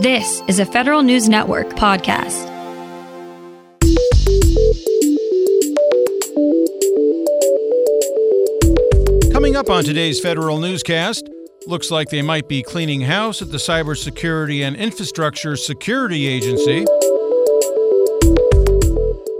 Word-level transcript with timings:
This 0.00 0.42
is 0.48 0.58
a 0.58 0.64
Federal 0.64 1.02
News 1.02 1.28
Network 1.28 1.68
podcast. 1.74 2.48
Coming 9.30 9.56
up 9.56 9.68
on 9.68 9.84
today's 9.84 10.18
Federal 10.18 10.58
Newscast, 10.58 11.28
looks 11.66 11.90
like 11.90 12.08
they 12.08 12.22
might 12.22 12.48
be 12.48 12.62
cleaning 12.62 13.02
house 13.02 13.42
at 13.42 13.50
the 13.50 13.58
Cybersecurity 13.58 14.66
and 14.66 14.74
Infrastructure 14.74 15.54
Security 15.54 16.26
Agency. 16.26 16.86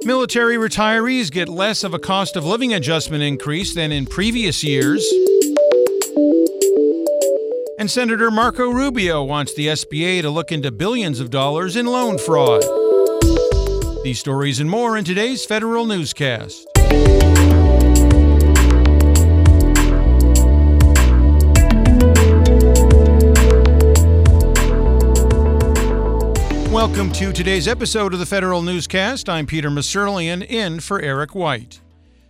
Military 0.04 0.56
retirees 0.56 1.30
get 1.30 1.48
less 1.48 1.84
of 1.84 1.94
a 1.94 1.98
cost 1.98 2.36
of 2.36 2.44
living 2.44 2.74
adjustment 2.74 3.22
increase 3.22 3.74
than 3.74 3.92
in 3.92 4.04
previous 4.04 4.62
years. 4.62 5.10
And 7.80 7.90
Senator 7.90 8.30
Marco 8.30 8.68
Rubio 8.68 9.24
wants 9.24 9.54
the 9.54 9.68
SBA 9.68 10.20
to 10.20 10.28
look 10.28 10.52
into 10.52 10.70
billions 10.70 11.18
of 11.18 11.30
dollars 11.30 11.76
in 11.76 11.86
loan 11.86 12.18
fraud. 12.18 12.62
These 14.04 14.20
stories 14.20 14.60
and 14.60 14.68
more 14.68 14.98
in 14.98 15.04
today's 15.06 15.46
Federal 15.46 15.86
Newscast. 15.86 16.66
Welcome 26.70 27.10
to 27.12 27.32
today's 27.32 27.66
episode 27.66 28.12
of 28.12 28.18
the 28.18 28.26
Federal 28.26 28.60
Newscast. 28.60 29.26
I'm 29.30 29.46
Peter 29.46 29.70
Musurlian 29.70 30.46
in 30.46 30.80
for 30.80 31.00
Eric 31.00 31.34
White. 31.34 31.80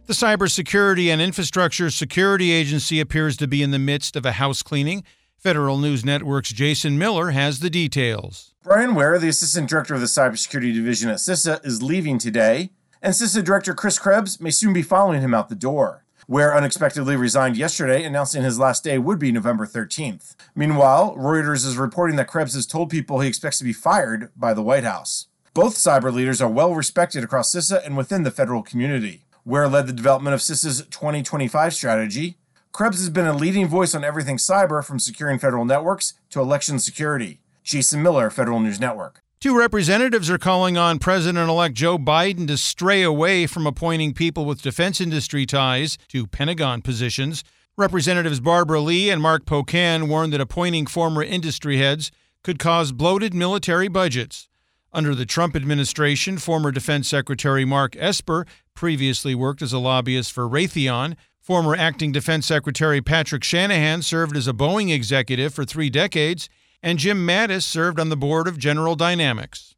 The 0.07 0.13
Cybersecurity 0.13 1.09
and 1.09 1.21
Infrastructure 1.21 1.91
Security 1.91 2.53
Agency 2.53 3.01
appears 3.01 3.37
to 3.39 3.49
be 3.49 3.65
in 3.65 3.73
the 3.73 3.81
midst 3.81 4.15
of 4.15 4.25
a 4.25 4.33
house 4.33 4.63
cleaning. 4.63 5.03
Federal 5.41 5.79
News 5.79 6.05
Network's 6.05 6.51
Jason 6.51 6.99
Miller 6.99 7.31
has 7.31 7.61
the 7.61 7.71
details. 7.71 8.53
Brian 8.63 8.95
Ware, 8.95 9.19
the 9.19 9.31
Assistant 9.31 9.71
Director 9.71 9.95
of 9.95 10.03
the 10.03 10.07
Cybersecurity 10.07 10.75
Division 10.75 11.09
at 11.09 11.17
CISA, 11.17 11.65
is 11.65 11.83
leaving 11.83 12.19
today, 12.19 12.73
and 13.01 13.15
CISA 13.15 13.43
Director 13.43 13.73
Chris 13.73 13.99
Krebs 13.99 14.39
may 14.39 14.51
soon 14.51 14.75
be 14.75 14.83
following 14.83 15.23
him 15.23 15.33
out 15.33 15.49
the 15.49 15.55
door. 15.55 16.05
Ware 16.29 16.55
unexpectedly 16.55 17.17
resigned 17.17 17.57
yesterday, 17.57 18.05
announcing 18.05 18.43
his 18.43 18.59
last 18.59 18.85
day 18.85 18.99
would 18.99 19.19
be 19.19 19.33
November 19.33 19.65
13th. 19.65 20.37
Meanwhile, 20.55 21.17
Reuters 21.17 21.65
is 21.65 21.79
reporting 21.79 22.17
that 22.17 22.29
Krebs 22.29 22.53
has 22.53 22.67
told 22.67 22.91
people 22.91 23.21
he 23.21 23.29
expects 23.29 23.57
to 23.61 23.65
be 23.65 23.73
fired 23.73 24.31
by 24.37 24.53
the 24.53 24.63
White 24.63 24.85
House. 24.85 25.29
Both 25.55 25.77
cyber 25.77 26.13
leaders 26.13 26.43
are 26.43 26.51
well 26.51 26.75
respected 26.75 27.25
across 27.25 27.55
CISA 27.55 27.81
and 27.87 27.97
within 27.97 28.25
the 28.25 28.31
federal 28.31 28.63
community. 28.63 29.25
Ware 29.47 29.69
led 29.69 29.87
the 29.87 29.95
development 29.95 30.35
of 30.35 30.41
CISA's 30.41 30.83
2025 30.91 31.73
strategy. 31.73 32.37
Krebs 32.73 32.99
has 32.99 33.11
been 33.11 33.27
a 33.27 33.37
leading 33.37 33.67
voice 33.67 33.95
on 33.95 34.05
everything 34.05 34.37
cyber, 34.37 34.85
from 34.85 34.99
securing 34.99 35.39
federal 35.39 35.65
networks 35.65 36.15
to 36.31 36.41
election 36.41 36.79
security. 36.79 37.41
Jason 37.63 38.03
Miller, 38.03 38.31
Federal 38.31 38.61
News 38.61 38.81
Network. 38.81 39.23
Two 39.41 39.57
representatives 39.57 40.31
are 40.31 40.39
calling 40.39 40.77
on 40.77 40.99
President 40.99 41.49
elect 41.49 41.75
Joe 41.75 41.99
Biden 41.99 42.47
to 42.47 42.57
stray 42.57 43.03
away 43.03 43.47
from 43.47 43.67
appointing 43.67 44.13
people 44.13 44.45
with 44.45 44.63
defense 44.63 45.01
industry 45.01 45.47
ties 45.47 45.99
to 46.09 46.27
Pentagon 46.27 46.83
positions. 46.83 47.43
Representatives 47.77 48.41
Barbara 48.41 48.81
Lee 48.81 49.11
and 49.11 49.23
Mark 49.23 49.47
Pocan 49.47 50.09
warned 50.09 50.33
that 50.33 50.41
appointing 50.41 50.87
former 50.87 51.23
industry 51.23 51.79
heads 51.79 52.11
could 52.45 52.59
cause 52.59 52.93
bloated 52.93 53.33
military 53.35 53.89
budgets. 53.89 54.49
Under 54.93 55.15
the 55.15 55.27
Trump 55.27 55.57
administration, 55.57 56.37
former 56.37 56.71
Defense 56.71 57.09
Secretary 57.09 57.65
Mark 57.65 57.97
Esper 57.97 58.47
previously 58.75 59.35
worked 59.35 59.63
as 59.63 59.73
a 59.73 59.79
lobbyist 59.79 60.33
for 60.33 60.49
Raytheon. 60.49 61.17
Former 61.51 61.75
Acting 61.75 62.13
Defense 62.13 62.47
Secretary 62.47 63.03
Patrick 63.03 63.43
Shanahan 63.43 64.03
served 64.03 64.37
as 64.37 64.47
a 64.47 64.53
Boeing 64.53 64.95
executive 64.95 65.53
for 65.53 65.65
three 65.65 65.91
decades 65.91 66.49
and 66.81 66.97
Jim 66.97 67.27
Mattis 67.27 67.65
served 67.65 67.99
on 67.99 68.09
the 68.09 68.17
board 68.17 68.47
of 68.47 68.57
General 68.57 68.95
Dynamics. 68.95 69.75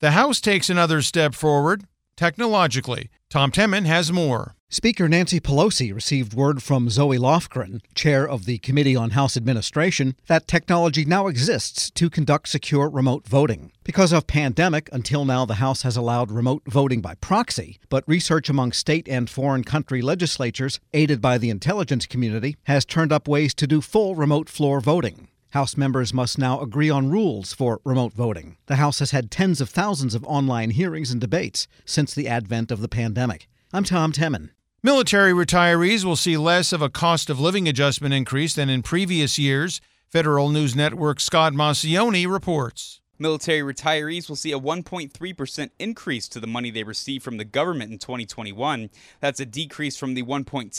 The 0.00 0.10
House 0.10 0.38
takes 0.38 0.68
another 0.68 1.00
step 1.00 1.34
forward 1.34 1.84
technologically. 2.14 3.08
Tom 3.30 3.50
Temin 3.50 3.86
has 3.86 4.12
more. 4.12 4.54
Speaker 4.74 5.08
Nancy 5.08 5.38
Pelosi 5.38 5.94
received 5.94 6.34
word 6.34 6.60
from 6.60 6.90
Zoe 6.90 7.16
Lofgren, 7.16 7.80
chair 7.94 8.28
of 8.28 8.44
the 8.44 8.58
Committee 8.58 8.96
on 8.96 9.10
House 9.10 9.36
Administration, 9.36 10.16
that 10.26 10.48
technology 10.48 11.04
now 11.04 11.28
exists 11.28 11.92
to 11.92 12.10
conduct 12.10 12.48
secure 12.48 12.90
remote 12.90 13.24
voting. 13.24 13.70
Because 13.84 14.12
of 14.12 14.26
pandemic, 14.26 14.88
until 14.90 15.24
now 15.24 15.44
the 15.44 15.62
House 15.62 15.82
has 15.82 15.96
allowed 15.96 16.32
remote 16.32 16.64
voting 16.66 17.00
by 17.00 17.14
proxy, 17.14 17.78
but 17.88 18.02
research 18.08 18.48
among 18.48 18.72
state 18.72 19.08
and 19.08 19.30
foreign 19.30 19.62
country 19.62 20.02
legislatures, 20.02 20.80
aided 20.92 21.20
by 21.20 21.38
the 21.38 21.50
intelligence 21.50 22.04
community, 22.04 22.56
has 22.64 22.84
turned 22.84 23.12
up 23.12 23.28
ways 23.28 23.54
to 23.54 23.68
do 23.68 23.80
full 23.80 24.16
remote 24.16 24.48
floor 24.48 24.80
voting. 24.80 25.28
House 25.50 25.76
members 25.76 26.12
must 26.12 26.36
now 26.36 26.58
agree 26.60 26.90
on 26.90 27.10
rules 27.10 27.52
for 27.52 27.80
remote 27.84 28.12
voting. 28.12 28.56
The 28.66 28.74
House 28.74 28.98
has 28.98 29.12
had 29.12 29.30
tens 29.30 29.60
of 29.60 29.70
thousands 29.70 30.16
of 30.16 30.24
online 30.24 30.70
hearings 30.70 31.12
and 31.12 31.20
debates 31.20 31.68
since 31.84 32.12
the 32.12 32.26
advent 32.26 32.72
of 32.72 32.80
the 32.80 32.88
pandemic. 32.88 33.46
I'm 33.72 33.84
Tom 33.84 34.10
Temin. 34.10 34.50
Military 34.84 35.32
retirees 35.32 36.04
will 36.04 36.14
see 36.14 36.36
less 36.36 36.70
of 36.70 36.82
a 36.82 36.90
cost 36.90 37.30
of 37.30 37.40
living 37.40 37.66
adjustment 37.66 38.12
increase 38.12 38.52
than 38.52 38.68
in 38.68 38.82
previous 38.82 39.38
years. 39.38 39.80
Federal 40.10 40.50
News 40.50 40.76
Network 40.76 41.20
Scott 41.20 41.54
Maucione 41.54 42.30
reports. 42.30 43.00
Military 43.16 43.60
retirees 43.60 44.28
will 44.28 44.34
see 44.34 44.50
a 44.50 44.58
1.3% 44.58 45.70
increase 45.78 46.26
to 46.26 46.40
the 46.40 46.48
money 46.48 46.72
they 46.72 46.82
receive 46.82 47.22
from 47.22 47.36
the 47.36 47.44
government 47.44 47.92
in 47.92 47.98
2021. 47.98 48.90
That's 49.20 49.38
a 49.38 49.46
decrease 49.46 49.96
from 49.96 50.14
the 50.14 50.24
1.6% 50.24 50.72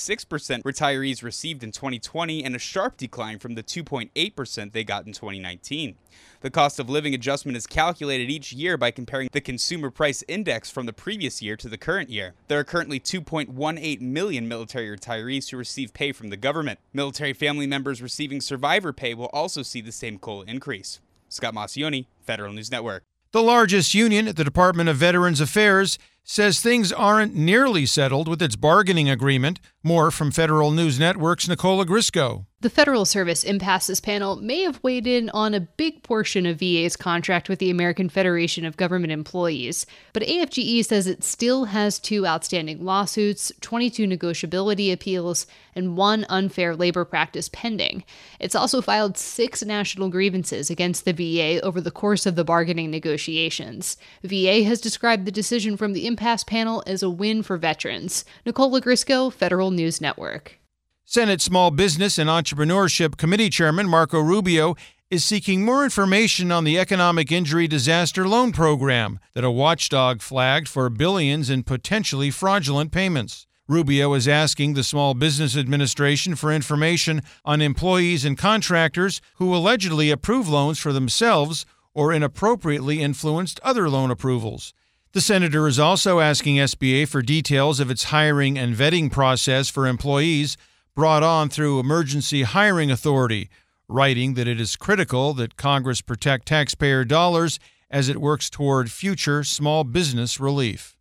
retirees 0.63 1.23
received 1.23 1.63
in 1.63 1.71
2020 1.71 2.43
and 2.43 2.53
a 2.53 2.59
sharp 2.59 2.97
decline 2.97 3.39
from 3.39 3.55
the 3.55 3.63
2.8% 3.63 4.73
they 4.73 4.83
got 4.83 5.05
in 5.05 5.13
2019. 5.13 5.95
The 6.41 6.51
cost 6.51 6.77
of 6.77 6.89
living 6.89 7.13
adjustment 7.13 7.55
is 7.55 7.65
calculated 7.65 8.29
each 8.29 8.51
year 8.51 8.75
by 8.75 8.91
comparing 8.91 9.29
the 9.31 9.39
consumer 9.39 9.89
price 9.89 10.21
index 10.27 10.69
from 10.69 10.87
the 10.87 10.93
previous 10.93 11.41
year 11.41 11.55
to 11.55 11.69
the 11.69 11.77
current 11.77 12.09
year. 12.09 12.33
There 12.49 12.59
are 12.59 12.65
currently 12.65 12.99
2.18 12.99 14.01
million 14.01 14.47
military 14.49 14.93
retirees 14.95 15.51
who 15.51 15.57
receive 15.57 15.93
pay 15.93 16.11
from 16.11 16.29
the 16.29 16.37
government. 16.37 16.79
Military 16.91 17.31
family 17.31 17.65
members 17.65 18.01
receiving 18.01 18.41
survivor 18.41 18.91
pay 18.91 19.13
will 19.13 19.27
also 19.27 19.61
see 19.61 19.79
the 19.79 19.93
same 19.93 20.19
COLA 20.19 20.45
increase. 20.47 20.99
Scott 21.35 21.53
Maucione, 21.53 22.05
Federal 22.23 22.53
News 22.53 22.71
Network. 22.71 23.03
The 23.31 23.43
largest 23.43 23.93
union 23.93 24.29
at 24.29 24.37
the 24.37 24.45
Department 24.45 24.87
of 24.87 24.95
Veterans 24.95 25.41
Affairs 25.41 25.99
says 26.25 26.59
things 26.59 26.91
aren't 26.91 27.35
nearly 27.35 27.85
settled 27.85 28.27
with 28.27 28.41
its 28.41 28.55
bargaining 28.55 29.09
agreement. 29.09 29.59
More 29.83 30.09
from 30.09 30.31
Federal 30.31 30.71
News 30.71 30.99
Network's 30.99 31.47
Nicole 31.47 31.85
Ogrysko. 31.85 32.47
The 32.61 32.71
Federal 32.71 33.05
Service 33.05 33.43
Impasses 33.43 33.99
panel 33.99 34.37
may 34.37 34.63
have 34.63 34.81
weighed 34.81 35.05
in 35.05 35.29
on 35.29 35.53
a 35.53 35.59
big 35.59 36.01
portion 36.01 36.47
of 36.47 36.57
VA's 36.57 36.97
contract 36.97 37.47
with 37.47 37.59
the 37.59 37.69
American 37.69 38.09
Federation 38.09 38.65
of 38.65 38.75
Government 38.75 39.13
Employees, 39.13 39.85
but 40.13 40.23
AFGE 40.23 40.83
says 40.83 41.05
it 41.05 41.23
still 41.23 41.65
has 41.65 41.99
two 41.99 42.25
outstanding 42.25 42.83
lawsuits, 42.83 43.51
22 43.61 44.07
negotiability 44.07 44.91
appeals, 44.91 45.45
and 45.75 45.95
one 45.95 46.25
unfair 46.27 46.75
labor 46.75 47.05
practice 47.05 47.49
pending. 47.49 48.03
It's 48.39 48.55
also 48.55 48.81
filed 48.81 49.15
six 49.15 49.61
national 49.61 50.09
grievances 50.09 50.71
against 50.71 51.05
the 51.05 51.13
VA 51.13 51.61
over 51.61 51.79
the 51.79 51.91
course 51.91 52.25
of 52.25 52.35
the 52.35 52.45
bargaining 52.45 52.89
negotiations. 52.89 53.95
VA 54.23 54.63
has 54.63 54.81
described 54.81 55.25
the 55.25 55.31
decision 55.31 55.77
from 55.77 55.93
the 55.93 56.07
impasse 56.15 56.45
panel 56.45 56.81
as 56.87 57.03
a 57.03 57.09
win 57.09 57.43
for 57.43 57.57
veterans. 57.57 58.23
Nicole 58.45 58.71
Ogrysko, 58.71 59.33
Federal 59.33 59.69
News 59.69 59.99
Network. 59.99 60.57
Senate 61.03 61.41
Small 61.41 61.71
Business 61.71 62.17
and 62.17 62.29
Entrepreneurship 62.29 63.17
Committee 63.17 63.49
Chairman 63.49 63.89
Marco 63.89 64.21
Rubio 64.21 64.75
is 65.09 65.25
seeking 65.25 65.65
more 65.65 65.83
information 65.83 66.53
on 66.53 66.63
the 66.63 66.79
Economic 66.79 67.33
Injury 67.33 67.67
Disaster 67.67 68.25
Loan 68.25 68.53
Program 68.53 69.19
that 69.33 69.43
a 69.43 69.51
watchdog 69.51 70.21
flagged 70.21 70.69
for 70.69 70.89
billions 70.89 71.49
in 71.49 71.63
potentially 71.63 72.31
fraudulent 72.31 72.93
payments. 72.93 73.45
Rubio 73.67 74.13
is 74.13 74.25
asking 74.25 74.73
the 74.73 74.83
Small 74.83 75.15
Business 75.15 75.57
Administration 75.57 76.35
for 76.35 76.49
information 76.49 77.21
on 77.43 77.61
employees 77.61 78.23
and 78.23 78.37
contractors 78.37 79.19
who 79.35 79.53
allegedly 79.53 80.11
approve 80.11 80.47
loans 80.47 80.79
for 80.79 80.93
themselves 80.93 81.65
or 81.93 82.13
inappropriately 82.13 83.01
influenced 83.01 83.59
other 83.63 83.89
loan 83.89 84.11
approvals. 84.11 84.73
The 85.15 85.21
senator 85.21 85.65
is 85.65 85.79
also 85.79 86.19
asking 86.19 86.57
SBA 86.57 87.07
for 87.07 87.21
details 87.21 87.79
of 87.79 87.89
its 87.89 88.03
hiring 88.11 88.57
and 88.57 88.75
vetting 88.75 89.09
process 89.09 89.69
for 89.69 89.87
employees 89.87 90.57
brought 90.93 91.23
on 91.23 91.47
through 91.47 91.79
Emergency 91.79 92.43
Hiring 92.43 92.91
Authority, 92.91 93.49
writing 93.87 94.33
that 94.33 94.45
it 94.45 94.59
is 94.59 94.75
critical 94.75 95.33
that 95.35 95.55
Congress 95.55 96.01
protect 96.01 96.47
taxpayer 96.47 97.05
dollars 97.05 97.61
as 97.89 98.09
it 98.09 98.19
works 98.19 98.49
toward 98.49 98.91
future 98.91 99.45
small 99.45 99.85
business 99.85 100.37
relief. 100.37 100.97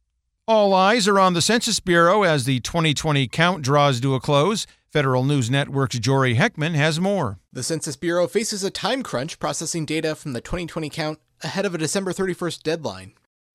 All 0.47 0.73
eyes 0.75 1.09
are 1.09 1.19
on 1.19 1.35
the 1.35 1.43
Census 1.43 1.81
Bureau 1.81 2.23
as 2.23 2.45
the 2.45 2.61
2020 2.61 3.27
count 3.27 3.63
draws 3.63 3.99
to 3.99 4.15
a 4.15 4.21
close. 4.21 4.65
Federal 4.93 5.25
News 5.25 5.51
Network's 5.51 5.99
Jory 5.99 6.37
Heckman 6.37 6.77
has 6.77 7.01
more. 7.01 7.41
The 7.53 7.65
Census 7.65 7.97
Bureau 7.97 8.29
faces 8.29 8.63
a 8.63 8.71
time 8.71 9.03
crunch 9.03 9.41
processing 9.41 9.85
data 9.85 10.15
from 10.15 10.35
the 10.35 10.41
2020 10.41 10.89
count 10.89 11.19
ahead 11.43 11.67
of 11.67 11.75
a 11.75 11.79
December 11.79 12.13
31st 12.13 12.63
deadline. 12.63 13.15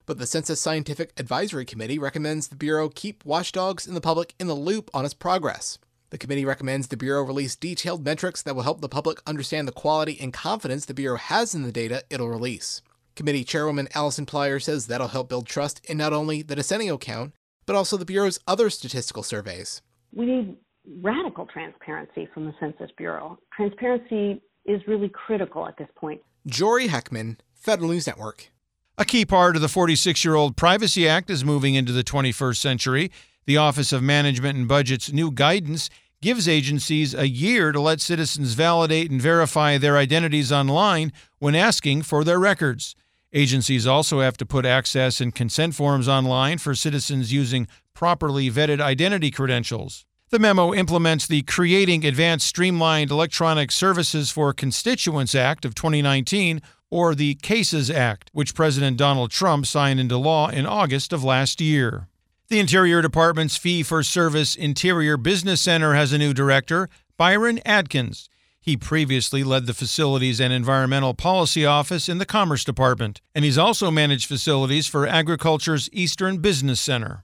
But 0.10 0.18
the 0.18 0.26
Census 0.26 0.60
Scientific 0.60 1.14
Advisory 1.18 1.66
Committee 1.66 2.00
recommends 2.00 2.48
the 2.48 2.56
Bureau 2.56 2.90
keep 2.90 3.24
watchdogs 3.26 3.86
and 3.86 3.96
the 3.96 4.02
public 4.02 4.34
in 4.40 4.48
the 4.48 4.56
loop 4.56 4.90
on 4.92 5.06
its 5.06 5.14
progress. 5.14 5.78
The 6.10 6.18
committee 6.18 6.46
recommends 6.46 6.88
the 6.88 6.98
Bureau 6.98 7.22
release 7.22 7.56
detailed 7.56 8.04
metrics 8.04 8.42
that 8.42 8.56
will 8.56 8.64
help 8.64 8.82
the 8.82 8.90
public 8.90 9.20
understand 9.28 9.68
the 9.68 9.72
quality 9.72 10.18
and 10.20 10.34
confidence 10.34 10.88
the 10.88 10.96
Bureau 10.96 11.18
has 11.20 11.54
in 11.54 11.62
the 11.62 11.72
data 11.72 12.04
it'll 12.10 12.28
release. 12.28 12.82
Committee 13.16 13.44
Chairwoman 13.44 13.88
Allison 13.94 14.26
Plyer 14.26 14.60
says 14.60 14.88
that'll 14.88 15.10
help 15.10 15.30
build 15.30 15.46
trust 15.46 15.86
in 15.86 16.00
not 16.00 16.12
only 16.12 16.42
the 16.42 16.56
decennial 16.56 16.98
count, 16.98 17.36
but 17.68 17.76
also 17.76 17.96
the 17.96 18.04
Bureau's 18.04 18.40
other 18.48 18.72
statistical 18.72 19.22
surveys. 19.22 19.84
We 20.12 20.26
need 20.26 20.58
radical 21.04 21.46
transparency 21.46 22.28
from 22.34 22.46
the 22.46 22.56
Census 22.60 22.90
Bureau. 22.98 23.38
Transparency 23.56 24.42
is 24.66 24.82
really 24.88 25.10
critical 25.10 25.68
at 25.68 25.78
this 25.78 25.90
point. 25.96 26.20
Jory 26.48 26.88
Heckman, 26.88 27.38
Federal 27.54 27.90
News 27.90 28.08
Network. 28.08 28.50
A 29.00 29.06
key 29.06 29.26
part 29.26 29.56
of 29.56 29.62
the 29.62 29.70
46 29.70 30.26
year 30.26 30.36
old 30.36 30.58
Privacy 30.58 31.08
Act 31.08 31.30
is 31.30 31.46
moving 31.46 31.74
into 31.74 31.94
the 31.94 32.04
21st 32.04 32.58
century. 32.58 33.10
The 33.46 33.56
Office 33.56 33.94
of 33.94 34.04
Management 34.04 34.58
and 34.58 34.68
Budget's 34.68 35.14
new 35.14 35.32
guidance 35.32 35.90
gives 36.22 36.50
agencies 36.50 37.14
a 37.14 37.30
year 37.30 37.72
to 37.72 37.80
let 37.80 38.02
citizens 38.02 38.56
validate 38.56 39.10
and 39.10 39.22
verify 39.22 39.78
their 39.78 39.96
identities 39.96 40.52
online 40.52 41.14
when 41.38 41.56
asking 41.56 42.02
for 42.02 42.26
their 42.26 42.40
records. 42.40 42.94
Agencies 43.32 43.88
also 43.88 44.20
have 44.20 44.36
to 44.36 44.46
put 44.46 44.66
access 44.66 45.22
and 45.22 45.34
consent 45.34 45.76
forms 45.76 46.10
online 46.10 46.58
for 46.58 46.76
citizens 46.76 47.32
using 47.32 47.70
properly 47.94 48.52
vetted 48.52 48.82
identity 48.82 49.32
credentials. 49.32 50.06
The 50.30 50.40
memo 50.40 50.74
implements 50.74 51.26
the 51.26 51.44
Creating 51.44 52.06
Advanced 52.06 52.48
Streamlined 52.48 53.12
Electronic 53.12 53.72
Services 53.72 54.30
for 54.30 54.52
Constituents 54.52 55.36
Act 55.36 55.64
of 55.64 55.74
2019, 55.74 56.62
or 56.92 57.16
the 57.16 57.36
CASES 57.36 57.90
Act, 57.90 58.30
which 58.34 58.56
President 58.56 58.98
Donald 58.98 59.32
Trump 59.32 59.66
signed 59.66 60.00
into 60.00 60.18
law 60.18 60.50
in 60.50 60.66
August 60.66 61.14
of 61.14 61.24
last 61.24 61.62
year. 61.62 62.08
The 62.50 62.60
Interior 62.60 63.02
Department's 63.02 63.58
Fee 63.58 63.84
for 63.84 64.02
Service 64.02 64.56
Interior 64.56 65.18
Business 65.18 65.62
Center 65.62 65.94
has 65.94 66.12
a 66.12 66.18
new 66.18 66.34
director, 66.34 66.90
Byron 67.16 67.60
Adkins. 67.66 68.28
He 68.60 68.76
previously 68.76 69.44
led 69.44 69.68
the 69.68 69.74
Facilities 69.74 70.40
and 70.40 70.52
Environmental 70.52 71.14
Policy 71.14 71.66
Office 71.66 72.10
in 72.10 72.18
the 72.18 72.26
Commerce 72.26 72.64
Department, 72.64 73.22
and 73.34 73.46
he's 73.46 73.58
also 73.58 73.90
managed 73.90 74.28
facilities 74.28 74.88
for 74.88 75.08
Agriculture's 75.08 75.90
Eastern 75.94 76.40
Business 76.40 76.82
Center. 76.82 77.24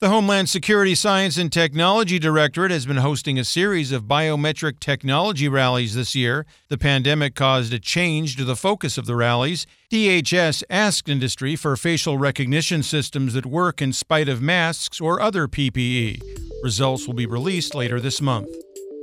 The 0.00 0.08
Homeland 0.08 0.48
Security 0.48 0.94
Science 0.94 1.36
and 1.36 1.52
Technology 1.52 2.18
Directorate 2.18 2.70
has 2.70 2.86
been 2.86 2.96
hosting 2.96 3.38
a 3.38 3.44
series 3.44 3.92
of 3.92 4.04
biometric 4.04 4.80
technology 4.80 5.46
rallies 5.46 5.94
this 5.94 6.14
year. 6.14 6.46
The 6.68 6.78
pandemic 6.78 7.34
caused 7.34 7.74
a 7.74 7.78
change 7.78 8.36
to 8.36 8.44
the 8.46 8.56
focus 8.56 8.96
of 8.96 9.04
the 9.04 9.14
rallies. 9.14 9.66
DHS 9.92 10.62
asked 10.70 11.10
industry 11.10 11.54
for 11.54 11.76
facial 11.76 12.16
recognition 12.16 12.82
systems 12.82 13.34
that 13.34 13.44
work 13.44 13.82
in 13.82 13.92
spite 13.92 14.30
of 14.30 14.40
masks 14.40 15.02
or 15.02 15.20
other 15.20 15.46
PPE. 15.46 16.22
Results 16.62 17.06
will 17.06 17.12
be 17.12 17.26
released 17.26 17.74
later 17.74 18.00
this 18.00 18.22
month. 18.22 18.48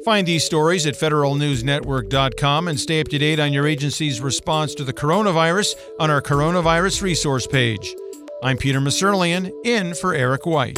Find 0.03 0.27
these 0.27 0.45
stories 0.45 0.87
at 0.87 0.95
federalnewsnetwork.com 0.95 2.67
and 2.69 2.79
stay 2.79 3.01
up 3.01 3.07
to 3.09 3.19
date 3.19 3.39
on 3.39 3.53
your 3.53 3.67
agency's 3.67 4.19
response 4.19 4.73
to 4.73 4.83
the 4.83 4.93
coronavirus 4.93 5.75
on 5.99 6.09
our 6.09 6.23
coronavirus 6.23 7.03
resource 7.03 7.45
page. 7.45 7.93
I'm 8.43 8.57
Peter 8.57 8.79
Musurlian, 8.79 9.51
in 9.65 9.95
for 9.95 10.13
Eric 10.13 10.45
White. 10.45 10.77